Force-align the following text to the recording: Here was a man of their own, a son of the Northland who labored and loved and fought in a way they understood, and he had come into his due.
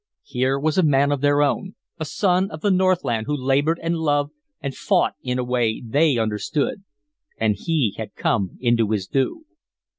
Here 0.23 0.57
was 0.57 0.79
a 0.79 0.83
man 0.83 1.11
of 1.11 1.21
their 1.21 1.43
own, 1.43 1.75
a 1.99 2.05
son 2.05 2.49
of 2.49 2.61
the 2.61 2.71
Northland 2.71 3.27
who 3.27 3.37
labored 3.37 3.79
and 3.83 3.99
loved 3.99 4.31
and 4.59 4.73
fought 4.75 5.13
in 5.21 5.37
a 5.37 5.43
way 5.43 5.79
they 5.85 6.17
understood, 6.17 6.83
and 7.37 7.55
he 7.55 7.93
had 7.99 8.15
come 8.15 8.57
into 8.59 8.89
his 8.89 9.05
due. 9.05 9.45